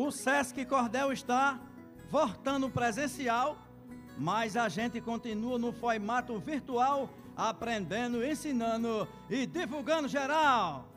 [0.00, 1.58] O Sesc Cordel está
[2.08, 3.58] voltando presencial,
[4.16, 10.88] mas a gente continua no formato virtual, aprendendo, ensinando e divulgando geral.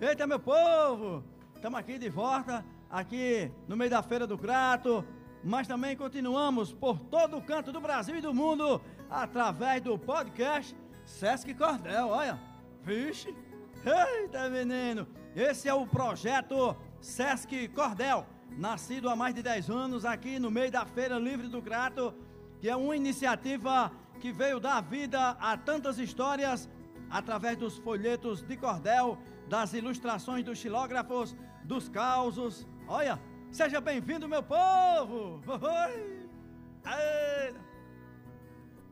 [0.00, 1.22] Eita, meu povo!
[1.54, 5.04] Estamos aqui de volta, aqui no meio da Feira do Crato,
[5.44, 8.80] mas também continuamos por todo o canto do Brasil e do mundo
[9.10, 10.74] através do podcast
[11.04, 12.08] Sesc Cordel.
[12.08, 12.40] Olha,
[12.82, 13.36] vixe!
[13.84, 15.06] Eita, menino!
[15.36, 20.70] Esse é o projeto Sesc Cordel, nascido há mais de 10 anos aqui no meio
[20.70, 22.14] da Feira Livre do Crato,
[22.60, 26.68] que é uma iniciativa que veio dar vida a tantas histórias
[27.10, 32.66] através dos folhetos de cordel, das ilustrações dos xilógrafos, dos causos.
[32.88, 33.20] Olha,
[33.52, 35.40] seja bem-vindo, meu povo!
[35.46, 36.16] Oi!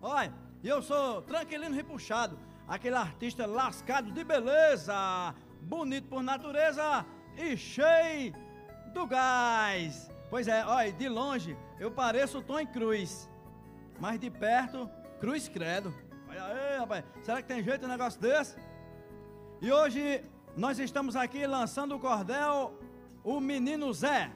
[0.01, 0.33] Olha,
[0.63, 7.05] eu sou tranquilino repuxado, aquele artista lascado de beleza, bonito por natureza
[7.37, 8.35] e cheio
[8.93, 10.11] do gás.
[10.31, 13.29] Pois é, olha, de longe eu pareço o Tom Cruz,
[14.01, 14.89] mas de perto,
[15.21, 15.95] Cruz Credo.
[16.29, 18.57] Olha aí, rapaz, será que tem jeito um negócio desse?
[19.61, 20.25] E hoje
[20.57, 22.79] nós estamos aqui lançando o cordel
[23.23, 24.31] O Menino Zé,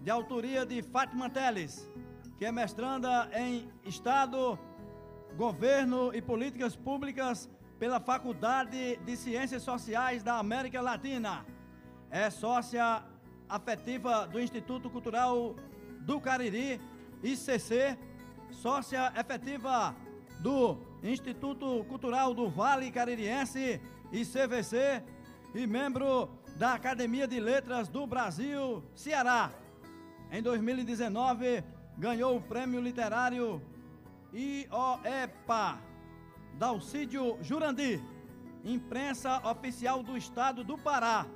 [0.00, 1.88] de autoria de Fátima Teles,
[2.38, 4.58] que é mestranda em Estado,
[5.36, 11.44] Governo e Políticas Públicas pela Faculdade de Ciências Sociais da América Latina
[12.10, 13.02] é sócia
[13.48, 15.54] afetiva do Instituto Cultural
[16.00, 16.80] do Cariri,
[17.22, 17.98] ICC,
[18.50, 19.94] sócia efetiva
[20.40, 23.80] do Instituto Cultural do Vale Caririense,
[24.12, 25.02] ICVC,
[25.54, 29.50] e membro da Academia de Letras do Brasil, Ceará.
[30.30, 31.64] Em 2019,
[31.96, 33.62] ganhou o prêmio literário
[34.32, 35.78] IOEPA,
[36.58, 38.00] Dalcídio Jurandir,
[38.64, 41.26] imprensa oficial do Estado do Pará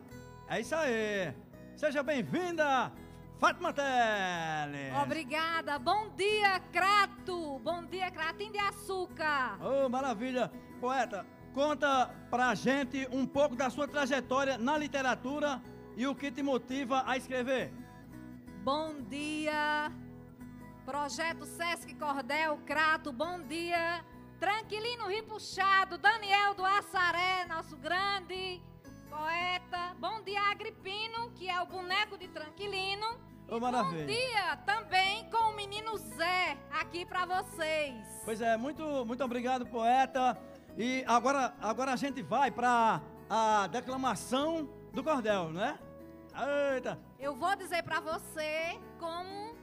[0.51, 1.33] é isso aí.
[1.77, 2.93] Seja bem-vinda,
[3.39, 4.93] Fátima Teles.
[5.00, 5.78] Obrigada.
[5.78, 7.61] Bom dia, Crato.
[7.61, 9.59] Bom dia, Cratinho de Açúcar.
[9.62, 10.50] Oh, maravilha.
[10.81, 11.25] Poeta,
[11.55, 15.62] conta pra gente um pouco da sua trajetória na literatura
[15.97, 17.72] e o que te motiva a escrever.
[18.65, 19.93] Bom dia.
[20.84, 24.05] Projeto Sesc Cordel, Crato, bom dia.
[24.41, 28.60] Tranquilino Ripuxado, Daniel do Assaré, nosso grande
[29.09, 29.50] poeta.
[30.00, 33.21] Bom dia, Agripino, que é o boneco de Tranquilino.
[33.47, 34.06] Ô, maravilha.
[34.06, 38.03] Bom dia também com o menino Zé aqui para vocês.
[38.25, 40.41] Pois é, muito, muito obrigado, poeta.
[40.78, 45.78] E agora, agora a gente vai para a declamação do cordel, né?
[46.75, 46.99] Eita.
[47.19, 49.55] Eu vou dizer para você como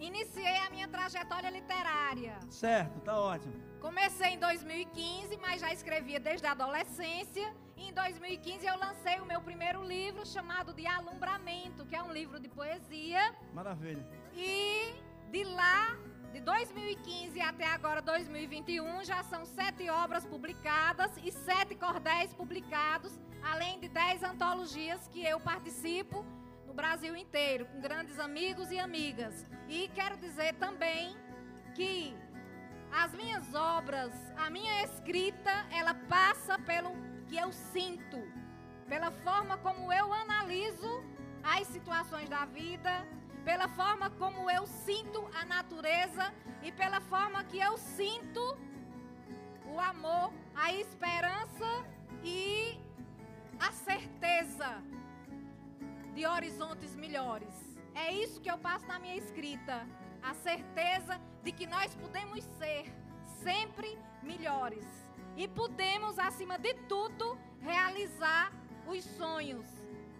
[0.00, 2.36] iniciei a minha trajetória literária.
[2.50, 3.54] Certo, tá ótimo.
[3.80, 7.54] Comecei em 2015, mas já escrevia desde a adolescência.
[7.78, 12.40] Em 2015 eu lancei o meu primeiro livro chamado De Alumbramento, que é um livro
[12.40, 13.32] de poesia.
[13.54, 14.04] Maravilha.
[14.34, 14.94] E
[15.30, 15.96] de lá,
[16.32, 23.78] de 2015 até agora 2021, já são sete obras publicadas e sete cordéis publicados, além
[23.78, 26.26] de dez antologias que eu participo
[26.66, 29.46] no Brasil inteiro, com grandes amigos e amigas.
[29.68, 31.16] E quero dizer também
[31.76, 32.12] que
[32.90, 38.20] as minhas obras, a minha escrita, ela passa pelo que eu sinto,
[38.88, 41.04] pela forma como eu analiso
[41.42, 43.06] as situações da vida,
[43.44, 48.58] pela forma como eu sinto a natureza e pela forma que eu sinto
[49.66, 51.84] o amor, a esperança
[52.24, 52.78] e
[53.60, 54.82] a certeza
[56.14, 57.54] de horizontes melhores.
[57.94, 59.86] É isso que eu passo na minha escrita
[60.22, 62.92] a certeza de que nós podemos ser
[63.42, 65.07] sempre melhores
[65.38, 68.52] e podemos, acima de tudo, realizar
[68.88, 69.64] os sonhos.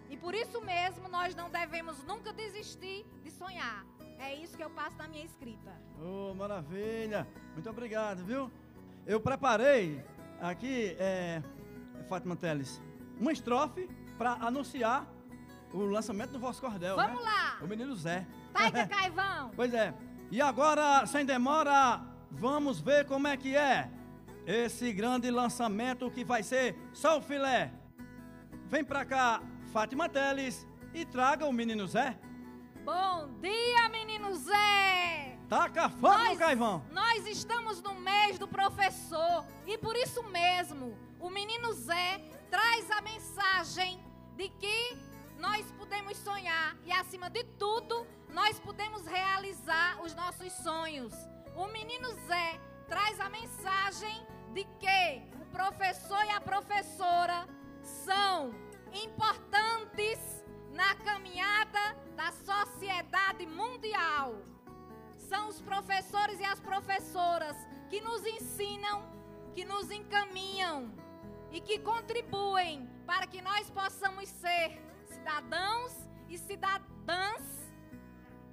[0.09, 3.85] E por isso mesmo nós não devemos nunca desistir de sonhar.
[4.17, 5.75] É isso que eu passo na minha escrita.
[6.01, 7.27] Oh, maravilha!
[7.53, 8.49] Muito obrigado, viu?
[9.05, 10.01] Eu preparei
[10.39, 11.43] aqui, é,
[12.07, 12.81] Fátima Teles,
[13.19, 15.05] uma estrofe para anunciar
[15.73, 16.95] o lançamento do vosso cordel.
[16.95, 17.29] Vamos né?
[17.29, 17.57] lá!
[17.61, 18.25] O menino Zé.
[18.53, 19.51] Taiga Caivão!
[19.53, 19.93] pois é.
[20.31, 22.01] E agora, sem demora,
[22.31, 23.98] vamos ver como é que é
[24.45, 27.71] esse grande lançamento que vai ser só o filé.
[28.67, 29.41] Vem pra cá,
[29.71, 32.17] Fátima Teles, e traga o menino Zé.
[32.83, 35.37] Bom dia, menino Zé!
[35.47, 36.83] Taca nós, Caivão!
[36.91, 43.01] Nós estamos no mês do professor e por isso mesmo o menino Zé traz a
[43.01, 43.99] mensagem
[44.35, 44.97] de que
[45.37, 51.13] nós podemos sonhar e, acima de tudo, nós podemos realizar os nossos sonhos.
[51.55, 57.47] O menino Zé traz a mensagem de que o professor e a professora
[57.81, 58.53] são
[58.93, 61.79] importantes na caminhada
[62.15, 64.35] da sociedade mundial.
[65.17, 67.55] São os professores e as professoras
[67.89, 69.03] que nos ensinam,
[69.53, 70.91] que nos encaminham
[71.51, 75.93] e que contribuem para que nós possamos ser cidadãos
[76.27, 77.43] e cidadãs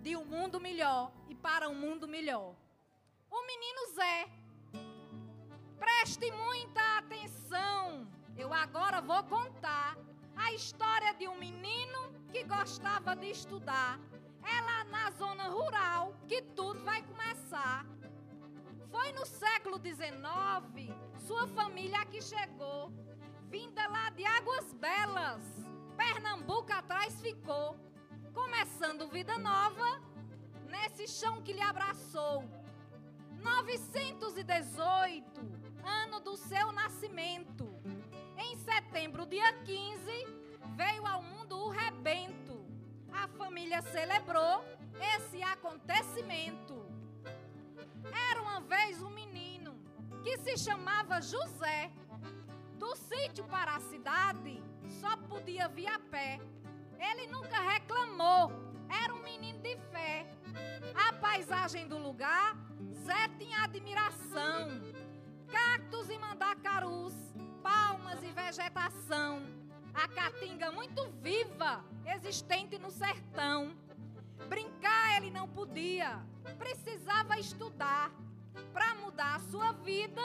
[0.01, 2.55] de um mundo melhor e para um mundo melhor.
[3.31, 4.29] O menino Zé,
[5.87, 8.09] preste muita atenção.
[8.37, 9.97] Eu agora vou contar
[10.35, 14.01] a história de um menino que gostava de estudar.
[14.43, 17.87] É lá na zona rural que tudo vai começar.
[18.91, 20.93] Foi no século XIX,
[21.25, 22.93] sua família aqui chegou,
[23.49, 25.43] vinda lá de Águas Belas.
[25.97, 27.79] Pernambuco atrás ficou,
[28.35, 30.03] começando vida nova
[30.69, 32.43] nesse chão que lhe abraçou.
[33.41, 37.67] 918, ano do seu nascimento.
[38.37, 40.11] Em setembro, dia 15,
[40.77, 42.67] veio ao mundo o rebento.
[43.13, 44.65] A família celebrou
[45.15, 46.87] esse acontecimento.
[48.31, 49.79] Era uma vez um menino
[50.23, 51.91] que se chamava José.
[52.75, 54.63] Do sítio para a cidade,
[55.01, 56.41] só podia vir a pé.
[56.99, 58.53] Ele nunca reclamou,
[59.03, 60.27] era um menino de fé.
[60.95, 62.57] A paisagem do lugar,
[63.05, 64.96] Zé tinha admiração.
[65.51, 67.15] Cactos e mandacarus,
[67.63, 69.43] palmas e vegetação.
[69.95, 73.77] A caatinga muito viva, existente no sertão.
[74.49, 76.21] Brincar ele não podia,
[76.59, 78.13] precisava estudar
[78.73, 80.23] para mudar a sua vida,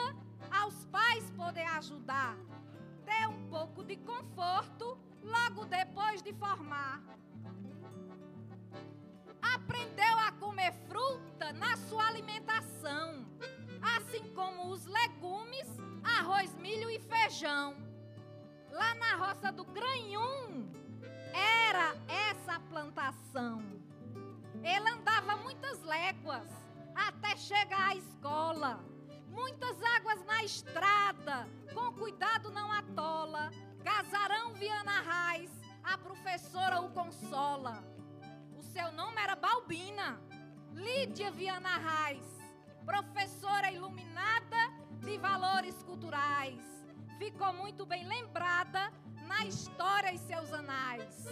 [0.50, 2.36] aos pais poder ajudar,
[3.04, 7.02] ter um pouco de conforto logo depois de formar.
[9.54, 11.11] Aprendeu a comer fruta
[17.42, 17.76] feijão.
[18.70, 20.70] Lá na roça do Granhum,
[21.34, 23.62] era essa plantação.
[24.62, 26.48] Ele andava muitas léguas
[26.94, 28.80] até chegar à escola.
[29.28, 33.50] Muitas águas na estrada, com cuidado não atola.
[33.82, 35.50] Casarão Viana Raiz,
[35.82, 37.82] a professora o consola.
[38.56, 40.20] O seu nome era Balbina,
[40.72, 42.24] Lídia Viana Raiz,
[42.86, 46.81] professora iluminada de valores culturais.
[47.22, 48.92] Ficou muito bem lembrada
[49.28, 51.24] na história e seus anais.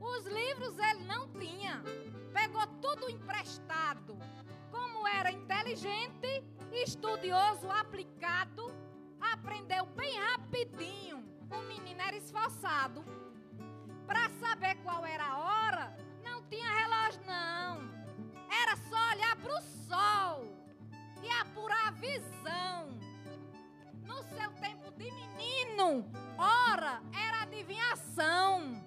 [0.00, 1.82] Os livros ele não tinha,
[2.32, 4.16] pegou tudo emprestado.
[4.70, 8.74] Como era inteligente, estudioso, aplicado,
[9.20, 11.22] aprendeu bem rapidinho.
[11.50, 13.04] O menino era esforçado.
[14.06, 17.82] Para saber qual era a hora, não tinha relógio, não.
[18.50, 20.44] Era só olhar para o sol
[21.22, 23.05] e apurar a visão.
[25.86, 26.04] Menino,
[26.36, 28.84] hora era adivinhação.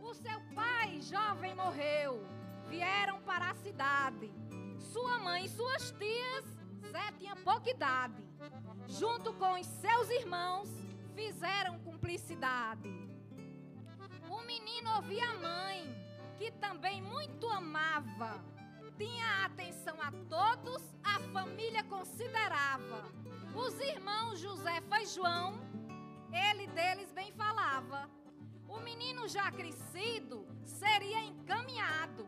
[0.00, 2.26] O seu pai, jovem, morreu.
[2.68, 4.32] Vieram para a cidade.
[4.78, 6.44] Sua mãe e suas tias,
[6.90, 8.22] Zé tinha pouca idade.
[8.88, 10.68] Junto com os seus irmãos,
[11.14, 12.88] fizeram cumplicidade.
[14.28, 18.44] O menino ouvia a mãe, que também muito amava.
[18.98, 23.04] Tinha atenção a todos, a família considerava.
[23.54, 25.58] Os irmãos Josefa e João,
[26.36, 28.08] ele deles bem falava.
[28.68, 32.26] O menino já crescido seria encaminhado.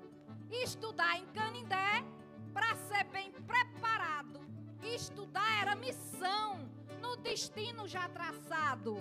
[0.50, 2.04] Estudar em Canindé
[2.52, 4.40] para ser bem preparado.
[4.82, 6.68] Estudar era missão
[7.02, 8.96] no destino já traçado.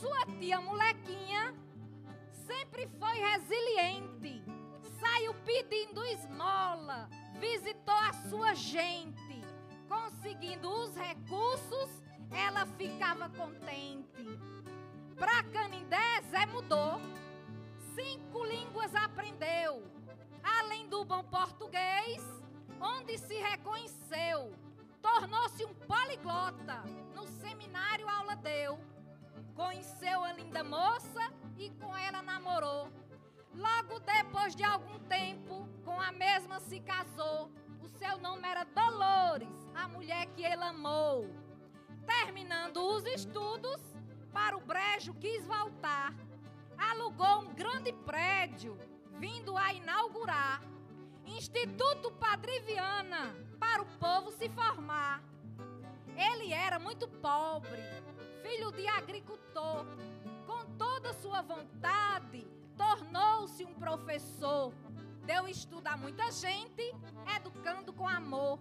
[0.00, 1.54] Sua tia molequinha
[2.46, 4.42] sempre foi resiliente.
[4.98, 9.42] Saiu pedindo esmola, visitou a sua gente.
[9.88, 14.38] Conseguindo os recursos, ela ficava contente.
[15.16, 17.00] Pra Canindé, Zé mudou.
[17.94, 19.82] Cinco línguas aprendeu.
[20.42, 22.22] Além do bom português,
[22.80, 24.52] onde se reconheceu.
[25.02, 26.82] Tornou-se um poliglota.
[27.14, 28.78] No seminário aula deu.
[29.54, 32.88] Conheceu a linda moça e com ela namorou.
[33.54, 37.50] Logo depois de algum tempo, com a mesma se casou.
[37.82, 41.28] O seu nome era Dolores, a mulher que ele amou.
[42.24, 43.80] Terminando os estudos,
[44.32, 46.12] para o brejo quis voltar.
[46.76, 48.76] Alugou um grande prédio,
[49.20, 50.60] vindo a inaugurar.
[51.24, 55.22] Instituto Padre Viana, para o povo se formar.
[56.16, 57.80] Ele era muito pobre,
[58.42, 59.86] filho de agricultor.
[60.44, 62.44] Com toda sua vontade,
[62.76, 64.72] tornou-se um professor.
[65.24, 66.82] Deu estudo a muita gente,
[67.36, 68.58] educando com amor.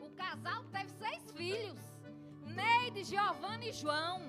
[0.00, 1.87] O casal teve seis filhos:
[2.58, 4.20] Neide, Giovanna e João.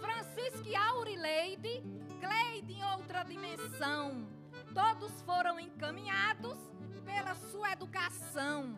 [0.00, 1.84] Francisco e Aurileide,
[2.20, 4.26] Cleide em outra dimensão.
[4.74, 6.58] Todos foram encaminhados
[7.04, 8.76] pela sua educação.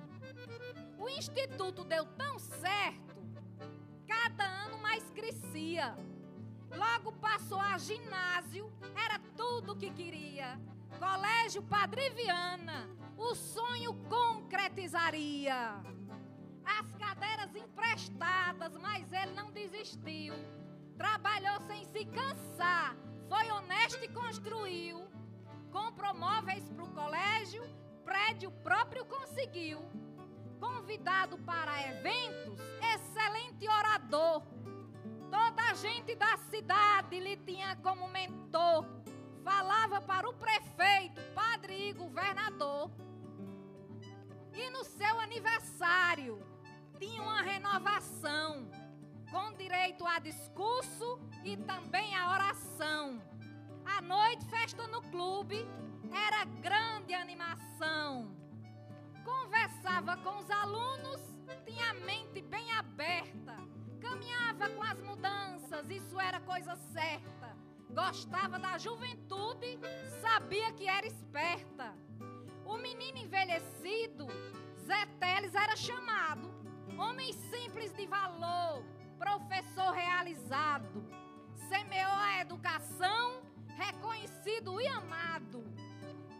[0.99, 3.16] O instituto deu tão certo,
[4.06, 5.97] cada ano mais crescia.
[6.76, 10.61] Logo passou a ginásio, era tudo o que queria.
[10.99, 15.96] Colégio Padre Viana, o sonho concretizaria.
[16.66, 20.35] As cadeiras emprestadas, mas ele não desistiu.
[20.99, 22.96] Trabalhou sem se cansar,
[23.28, 25.06] foi honesto e construiu.
[25.70, 27.62] Comprou móveis para o colégio,
[28.04, 29.80] prédio próprio conseguiu.
[30.58, 32.58] Convidado para eventos,
[32.94, 34.42] excelente orador.
[35.30, 38.87] Toda a gente da cidade lhe tinha como mentor.
[39.44, 42.90] Falava para o prefeito, padre e governador.
[44.54, 45.65] E no seu aniversário
[46.99, 48.69] tinha uma renovação,
[49.31, 53.21] com direito a discurso e também a oração.
[53.85, 55.67] À noite, festa no clube,
[56.12, 58.35] era grande animação.
[59.25, 61.21] Conversava com os alunos,
[61.65, 63.57] tinha a mente bem aberta.
[64.00, 67.57] Caminhava com as mudanças, isso era coisa certa.
[67.91, 69.79] Gostava da juventude,
[70.21, 71.95] sabia que era esperta.
[72.65, 74.26] O menino envelhecido,
[74.85, 76.56] Zé Teles era chamado.
[76.99, 78.83] Homem simples de valor,
[79.19, 81.05] professor realizado.
[81.69, 83.43] Semeou a educação,
[83.76, 85.75] reconhecido e amado